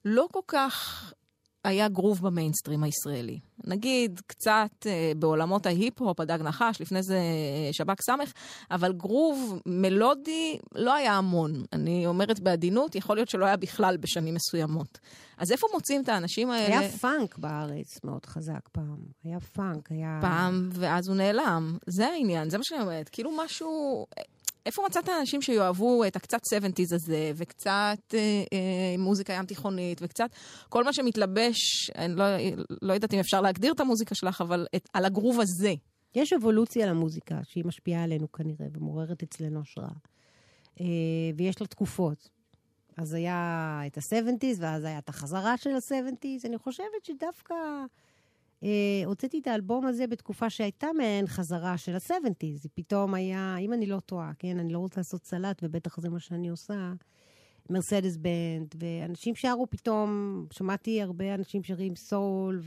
[0.05, 1.13] לא כל כך
[1.63, 3.39] היה גרוב במיינסטרים הישראלי.
[3.63, 8.31] נגיד, קצת אה, בעולמות ההיפ-הופ, הדג נחש, לפני זה אה, שב"כ סמך,
[8.71, 11.63] אבל גרוב מלודי לא היה המון.
[11.73, 14.99] אני אומרת בעדינות, יכול להיות שלא היה בכלל בשנים מסוימות.
[15.37, 16.79] אז איפה מוצאים את האנשים האלה?
[16.79, 18.97] היה פאנק בארץ מאוד חזק פעם.
[19.23, 20.17] היה פאנק, היה...
[20.21, 21.77] פעם, ואז הוא נעלם.
[21.87, 23.09] זה העניין, זה מה שאני אומרת.
[23.09, 24.05] כאילו משהו...
[24.65, 30.29] איפה מצאת אנשים שיאהבו את הקצת 70's הזה, וקצת אה, אה, מוזיקה ים תיכונית, וקצת
[30.69, 32.25] כל מה שמתלבש, אני לא,
[32.81, 35.73] לא יודעת אם אפשר להגדיר את המוזיקה שלך, אבל את, על הגרוב הזה.
[36.15, 39.93] יש אבולוציה למוזיקה שהיא משפיעה עלינו כנראה, ומעוררת אצלנו השראה.
[40.81, 40.85] אה,
[41.37, 42.29] ויש לה תקופות.
[42.97, 46.47] אז היה את ה-70's, ואז היה את החזרה של ה-70's.
[46.47, 47.55] אני חושבת שדווקא
[49.05, 52.57] הוצאתי את האלבום הזה בתקופה שהייתה מעין חזרה של ה-70's.
[52.61, 56.09] זה פתאום היה, אם אני לא טועה, כן, אני לא רוצה לעשות סלט, ובטח זה
[56.09, 56.93] מה שאני עושה,
[57.69, 62.61] מרסדס בנד, ואנשים שרו פתאום, שמעתי הרבה אנשים שרים סול,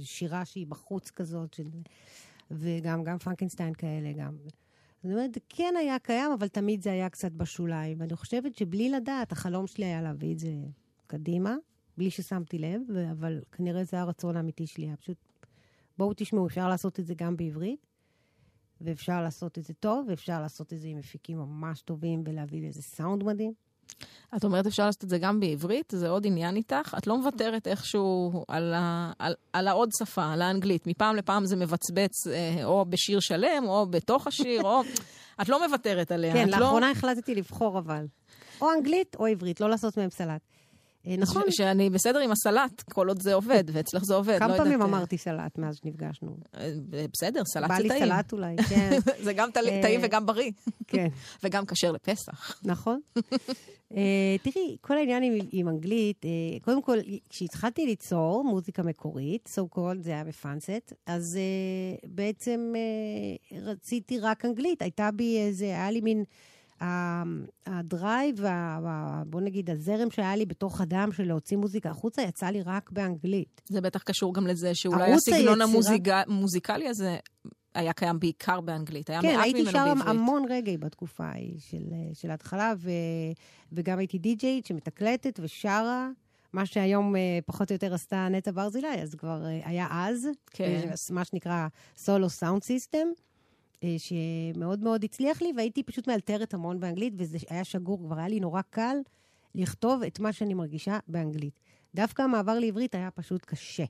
[0.00, 1.68] ושירה שהיא בחוץ כזאת, של...
[2.50, 4.36] וגם גם פרנקנשטיין כאלה, גם.
[5.02, 8.00] זאת אומרת, כן היה קיים, אבל תמיד זה היה קצת בשוליים.
[8.00, 10.52] ואני חושבת שבלי לדעת, החלום שלי היה להביא את זה
[11.06, 11.56] קדימה,
[11.96, 12.80] בלי ששמתי לב,
[13.10, 14.86] אבל כנראה זה הרצון האמיתי שלי.
[14.86, 15.16] היה פשוט,
[15.98, 17.86] בואו תשמעו, אפשר לעשות את זה גם בעברית,
[18.80, 22.82] ואפשר לעשות את זה טוב, ואפשר לעשות את זה עם מפיקים ממש טובים, ולהביא לזה
[22.82, 23.52] סאונד מדהים.
[24.36, 26.94] את אומרת אפשר לעשות את זה גם בעברית, זה עוד עניין איתך.
[26.98, 30.86] את לא מוותרת איכשהו על, ה, על, על העוד שפה, על האנגלית.
[30.86, 34.82] מפעם לפעם זה מבצבץ אה, או בשיר שלם, או בתוך השיר, או...
[35.42, 36.32] את לא מוותרת עליה.
[36.32, 38.06] כן, את לאחרונה החלטתי לבחור אבל.
[38.60, 40.40] או אנגלית או עברית, לא לעשות מהם סלט.
[41.06, 41.16] אה, לא...
[41.16, 44.38] נכון, ש- שאני בסדר עם הסלט, כל עוד זה עובד, ואצלך זה עובד.
[44.38, 46.36] כמה לא פעמים יודעת, אה, אמרתי סלט מאז שנפגשנו?
[46.56, 46.72] אה,
[47.12, 48.04] בסדר, סלט בא זה לי טעים.
[48.04, 48.90] סלט אולי, כן,
[49.24, 49.50] זה גם
[49.82, 50.50] טעים וגם בריא,
[50.86, 51.06] כן.
[51.44, 52.60] וגם כשר לפסח.
[52.64, 53.00] נכון.
[54.42, 56.24] תראי, כל העניין עם, עם אנגלית,
[56.62, 61.38] קודם כל, כשהתחלתי ליצור מוזיקה מקורית, so called, זה היה בפאנסט, אז
[62.04, 62.72] בעצם
[63.62, 64.82] רציתי רק אנגלית.
[64.82, 66.24] הייתה בי איזה, היה לי מין...
[67.66, 68.40] הדרייב,
[69.26, 73.62] בוא נגיד, הזרם שהיה לי בתוך הדם של להוציא מוזיקה החוצה, יצא לי רק באנגלית.
[73.68, 77.16] זה בטח קשור גם לזה שאולי הסגנון היצירה- המוזיקלי הזה
[77.74, 79.10] היה קיים בעיקר באנגלית.
[79.10, 80.06] היה כן, מעט הייתי ממנו בעברית.
[80.06, 82.90] המון רגעי בתקופה ההיא של, של ההתחלה, ו,
[83.72, 86.08] וגם הייתי די-ג'יית שמתקלטת ושרה,
[86.52, 90.64] מה שהיום אה, פחות או יותר עשתה נטע ברזילי, אז כבר אה, היה אז, כן.
[90.88, 91.66] אה, מה שנקרא
[91.96, 93.06] סולו סאונד סיסטם,
[93.98, 98.40] שמאוד מאוד הצליח לי, והייתי פשוט מאלתרת המון באנגלית, וזה היה שגור, כבר היה לי
[98.40, 98.96] נורא קל
[99.54, 101.60] לכתוב את מה שאני מרגישה באנגלית.
[101.94, 103.84] דווקא המעבר לעברית היה פשוט קשה.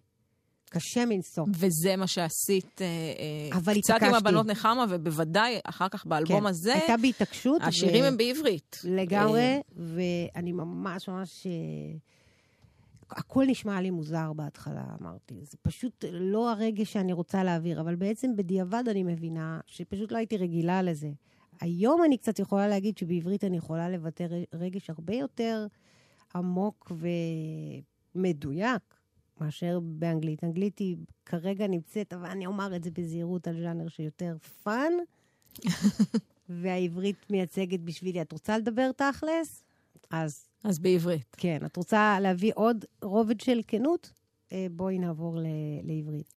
[0.70, 1.44] קשה מנשוא.
[1.48, 4.16] וזה מה שעשית אה, אה, אבל קצת עם התעקשתי.
[4.16, 7.62] הבנות נחמה, ובוודאי אחר כך באלבום כן, הזה, הייתה בי התעקשות.
[7.62, 8.80] ו- השירים הם בעברית.
[8.84, 11.46] לגמרי, אה, ואני ממש ממש...
[13.10, 15.44] הכל נשמע לי מוזר בהתחלה, אמרתי.
[15.44, 20.36] זה פשוט לא הרגש שאני רוצה להעביר, אבל בעצם בדיעבד אני מבינה שפשוט לא הייתי
[20.36, 21.10] רגילה לזה.
[21.60, 25.66] היום אני קצת יכולה להגיד שבעברית אני יכולה לבטא רגש הרבה יותר
[26.34, 26.92] עמוק
[28.14, 28.82] ומדויק
[29.40, 30.44] מאשר באנגלית.
[30.44, 30.96] אנגלית היא
[31.26, 34.92] כרגע נמצאת, אבל אני אומר את זה בזהירות על ז'אנר שיותר fun,
[36.48, 38.22] והעברית מייצגת בשבילי.
[38.22, 39.62] את רוצה לדבר תכלס?
[40.10, 41.36] אז אז בעברית.
[41.38, 41.58] כן.
[41.66, 44.10] את רוצה להביא עוד רובד של כנות?
[44.52, 45.46] אה, בואי נעבור ל-
[45.82, 46.34] לעברית.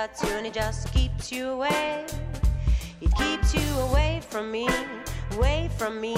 [0.00, 2.06] Daylight that soon just keeps you away.
[3.00, 4.68] It keeps you away from me,
[5.32, 6.16] away from me,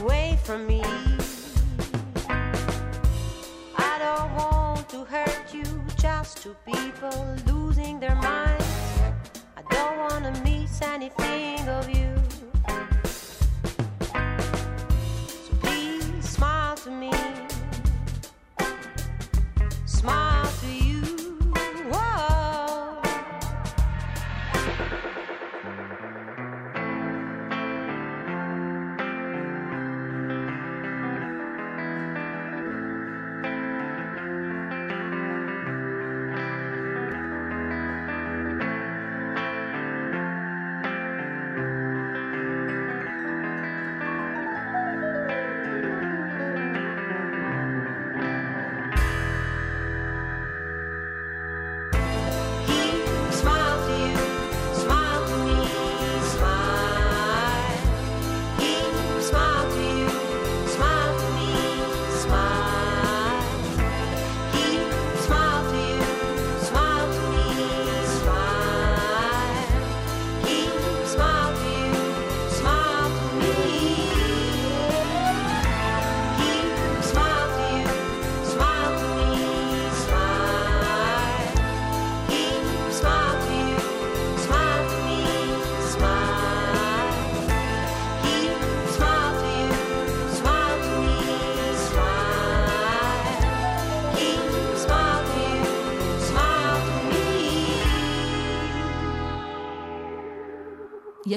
[0.00, 0.82] away from me.
[3.76, 5.64] I don't want to hurt you,
[6.00, 8.64] just two people losing their minds.
[9.56, 11.97] I don't wanna miss anything of you.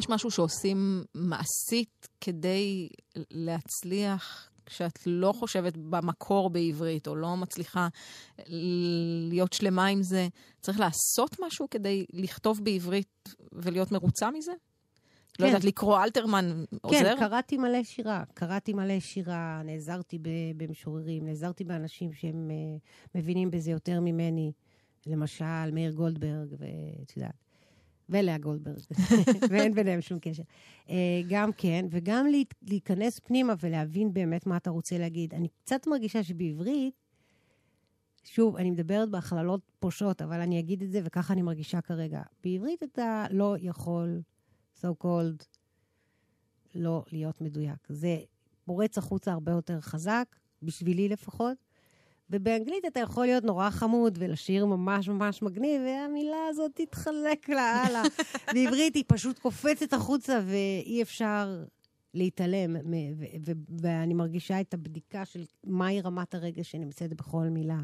[0.01, 2.89] יש משהו שעושים מעשית כדי
[3.31, 7.87] להצליח כשאת לא חושבת במקור בעברית, או לא מצליחה
[9.29, 10.27] להיות שלמה עם זה?
[10.61, 14.51] צריך לעשות משהו כדי לכתוב בעברית ולהיות מרוצה מזה?
[14.51, 14.57] לא
[15.37, 15.45] כן.
[15.45, 16.99] יודעת, לקרוא אלתרמן עוזר?
[16.99, 18.23] כן, קראתי מלא שירה.
[18.33, 20.19] קראתי מלא שירה, נעזרתי
[20.57, 22.77] במשוררים, נעזרתי באנשים שהם אה,
[23.15, 24.51] מבינים בזה יותר ממני.
[25.07, 27.40] למשל, מאיר גולדברג, ואת יודעת,
[28.11, 28.79] ולאה גולדברג,
[29.49, 30.43] ואין ביניהם שום קשר.
[30.89, 35.33] אה, גם כן, וגם לה, להיכנס פנימה ולהבין באמת מה אתה רוצה להגיד.
[35.33, 36.93] אני קצת מרגישה שבעברית,
[38.23, 42.21] שוב, אני מדברת בהכללות פושעות, אבל אני אגיד את זה, וככה אני מרגישה כרגע.
[42.43, 44.21] בעברית אתה לא יכול,
[44.77, 45.43] so called,
[46.75, 47.87] לא להיות מדויק.
[47.89, 48.17] זה
[48.65, 51.57] פורץ החוצה הרבה יותר חזק, בשבילי לפחות.
[52.31, 58.03] ובאנגלית אתה יכול להיות נורא חמוד ולשיר ממש ממש מגניב, והמילה הזאת תתחלק לה הלאה.
[58.53, 61.63] בעברית היא פשוט קופצת החוצה ואי אפשר
[62.13, 62.75] להתעלם.
[63.81, 67.79] ואני מרגישה את הבדיקה של מהי רמת הרגש שנמצאת בכל מילה.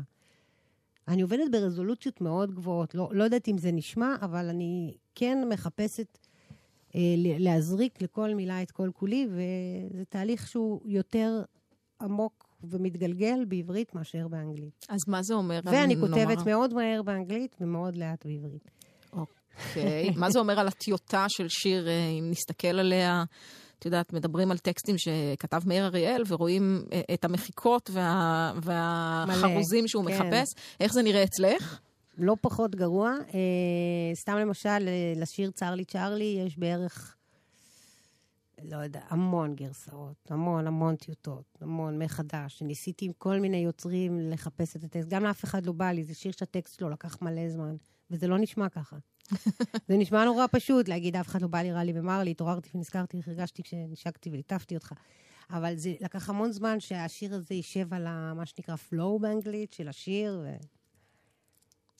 [1.07, 6.17] אני עובדת ברזולוציות מאוד גבוהות, לא, לא יודעת אם זה נשמע, אבל אני כן מחפשת
[6.95, 11.43] אה, להזריק לכל מילה את כל כולי, וזה תהליך שהוא יותר
[12.01, 14.85] עמוק ומתגלגל בעברית מאשר באנגלית.
[14.89, 15.59] אז מה זה אומר?
[15.63, 18.71] ואני נאמר- כותבת מאוד מהר באנגלית ומאוד לאט בעברית.
[19.13, 20.09] אוקיי.
[20.21, 23.23] מה זה אומר על הטיוטה של שיר, אה, אם נסתכל עליה?
[23.79, 30.05] את יודעת, מדברים על טקסטים שכתב מאיר אריאל, ורואים אה, את המחיקות וה, והחרוזים שהוא
[30.05, 30.11] כן.
[30.13, 30.47] מחפש.
[30.79, 31.79] איך זה נראה אצלך?
[32.17, 33.11] לא פחות גרוע.
[33.33, 33.39] אה,
[34.21, 34.79] סתם למשל,
[35.15, 37.15] לשיר צ'רלי צ'רלי יש בערך,
[38.63, 42.61] לא יודע, המון גרסאות, המון המון טיוטות, המון מחדש.
[42.61, 45.07] ניסיתי עם כל מיני יוצרים לחפש את הטקסט.
[45.07, 47.75] גם לאף אחד לא בא לי, זה שיר שהטקסט שלו לקח מלא זמן,
[48.11, 48.97] וזה לא נשמע ככה.
[49.87, 52.69] זה נשמע נורא פשוט להגיד, אף אחד לא בא לי, רע לי ומר לי, התעוררתי
[52.75, 54.93] ונזכרתי הרגשתי כשנשקתי וליטפתי אותך.
[55.49, 59.87] אבל זה לקח המון זמן שהשיר הזה יישב על ה, מה שנקרא flow באנגלית של
[59.87, 60.41] השיר.
[60.43, 60.55] ו...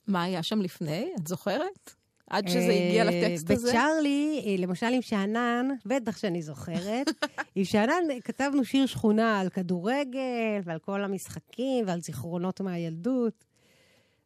[0.07, 1.11] מה היה שם לפני?
[1.21, 1.95] את זוכרת?
[2.29, 3.69] עד שזה הגיע אה, לטקסט הזה?
[3.69, 7.07] בצ'ארלי, אה, למשל עם שאנן, בטח שאני זוכרת,
[7.55, 13.45] עם שאנן כתבנו שיר שכונה על כדורגל ועל כל המשחקים ועל זיכרונות מהילדות.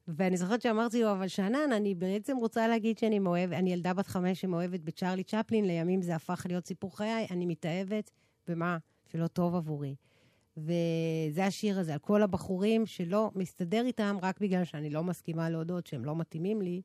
[0.07, 4.07] ואני זוכרת שאמרתי לו, אבל שאנן, אני בעצם רוצה להגיד שאני מאוהבת, אני ילדה בת
[4.07, 8.11] חמש שמאוהבת בצ'ארלי צ'פלין, לימים זה הפך להיות סיפור חיי, אני מתאהבת
[8.47, 8.77] במה
[9.11, 9.95] שלא טוב עבורי.
[10.57, 15.87] וזה השיר הזה, על כל הבחורים שלא מסתדר איתם רק בגלל שאני לא מסכימה להודות
[15.87, 16.81] שהם לא מתאימים לי,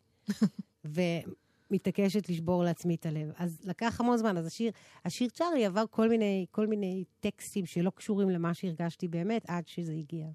[0.84, 3.32] ומתעקשת לשבור לעצמי את הלב.
[3.36, 4.72] אז לקח המון זמן, אז השיר,
[5.04, 9.92] השיר צ'ארלי עבר כל מיני, כל מיני טקסטים שלא קשורים למה שהרגשתי באמת, עד שזה
[9.92, 10.26] הגיע.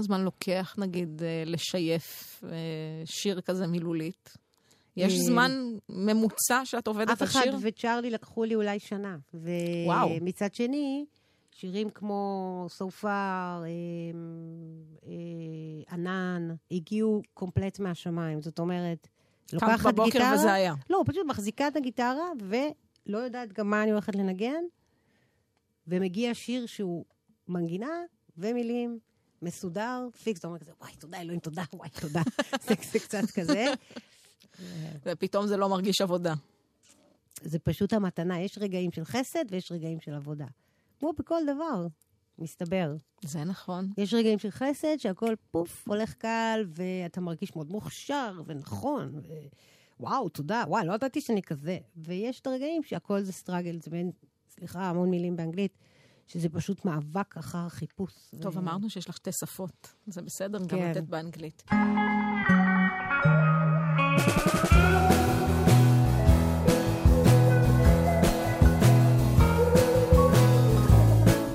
[0.00, 2.56] כמה זמן לוקח, נגיד, אה, לשייף אה,
[3.04, 4.36] שיר כזה מילולית?
[4.96, 5.50] יש אה, זמן
[5.88, 7.56] ממוצע שאת עובדת אף על אחד שיר?
[7.60, 9.16] וצ'ארלי לקחו לי אולי שנה.
[9.86, 10.08] וואו.
[10.20, 11.04] ומצד שני,
[11.50, 13.62] שירים כמו סופר,
[15.92, 18.42] ענן, הגיעו קומפלט מהשמיים.
[18.42, 19.08] זאת אומרת,
[19.50, 20.34] קמת לוקחת בבוקר גיטרה...
[20.34, 20.74] וזה היה.
[20.90, 24.62] לא, פשוט מחזיקה את הגיטרה ולא יודעת גם מה אני הולכת לנגן,
[25.86, 27.04] ומגיע שיר שהוא
[27.48, 27.92] מנגינה
[28.38, 28.98] ומילים,
[29.42, 32.22] מסודר, פיקס, אתה אומר כזה, וואי, תודה, אלוהים, תודה, וואי, תודה.
[32.66, 33.66] זה, קצת כזה.
[35.02, 36.34] ופתאום זה לא מרגיש עבודה.
[37.42, 38.40] זה פשוט המתנה.
[38.40, 40.46] יש רגעים של חסד ויש רגעים של עבודה.
[40.98, 41.86] כמו בכל דבר,
[42.38, 42.96] מסתבר.
[43.24, 43.92] זה נכון.
[43.98, 49.12] יש רגעים של חסד שהכל פוף, הולך קל, ואתה מרגיש מאוד מוכשר ונכון.
[49.14, 49.32] ו...
[50.00, 51.78] וואו, תודה, וואי, לא ידעתי שאני כזה.
[51.96, 54.10] ויש את הרגעים שהכל זה struggle, זה בין,
[54.48, 55.72] סליחה, המון מילים באנגלית,
[56.32, 58.12] שזה פשוט מאבק אחר חיפוש.
[58.40, 58.58] טוב, ו...
[58.58, 59.94] אמרנו שיש לך שתי שפות.
[60.06, 60.90] זה בסדר גם כן.
[60.90, 61.62] לתת באנגלית.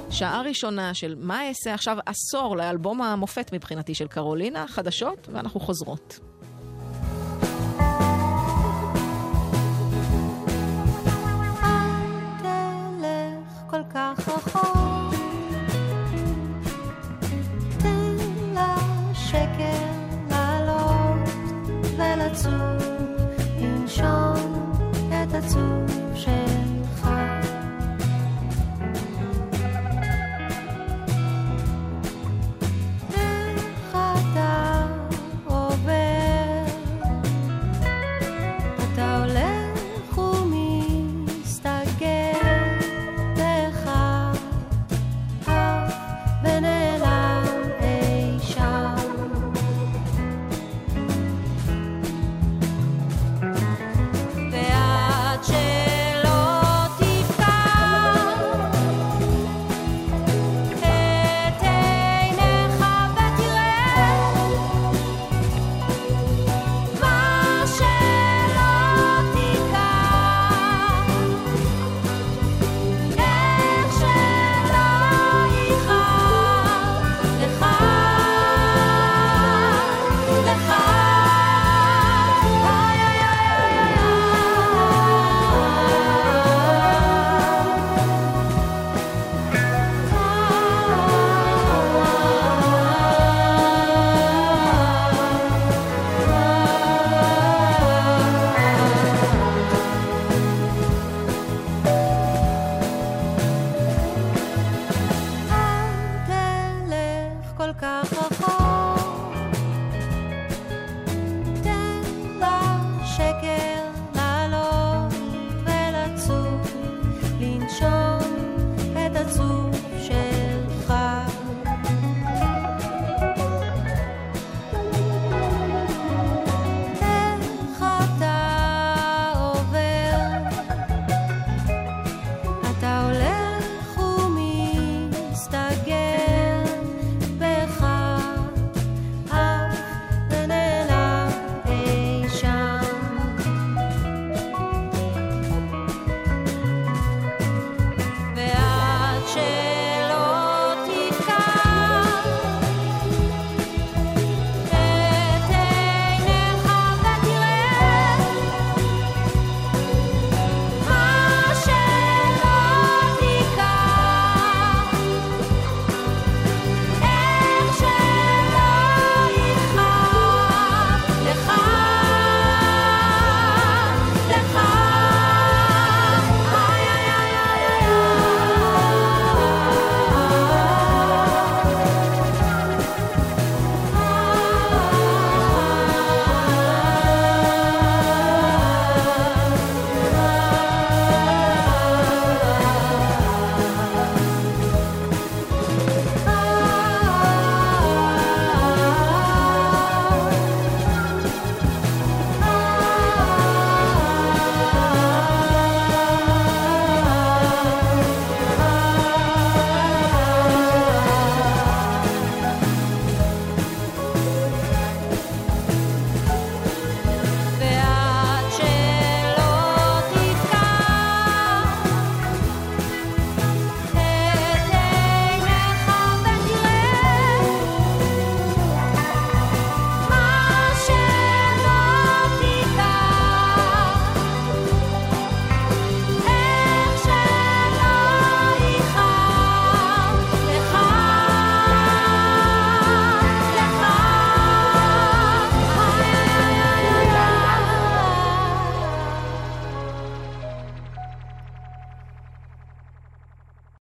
[0.10, 6.20] שעה ראשונה של מה אעשה עכשיו עשור לאלבום המופת מבחינתי של קרולינה, חדשות, ואנחנו חוזרות.